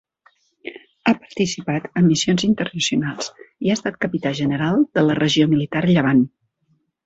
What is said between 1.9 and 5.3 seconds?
en missions internacionals i ha estat capità general de la